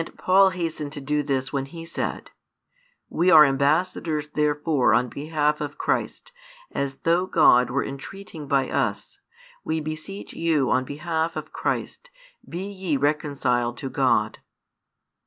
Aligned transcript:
And 0.01 0.17
Paul 0.17 0.49
hastened 0.49 0.91
to 0.93 0.99
do 0.99 1.21
this 1.21 1.53
when 1.53 1.67
he 1.67 1.85
said: 1.85 2.31
We 3.07 3.29
are 3.29 3.45
ambassadors 3.45 4.29
therefore 4.29 4.95
on 4.95 5.09
behalf 5.09 5.61
of 5.61 5.77
Christ, 5.77 6.31
as 6.71 6.95
though 7.03 7.27
God 7.27 7.69
were 7.69 7.85
entreating 7.85 8.47
by 8.47 8.67
us: 8.67 9.19
we 9.63 9.79
beseech 9.79 10.33
you 10.33 10.71
on 10.71 10.85
behalf 10.85 11.35
of 11.35 11.53
Christ, 11.53 12.09
be 12.49 12.63
ye 12.67 12.97
reconciled 12.97 13.77
to 13.77 13.89
God. 13.91 14.39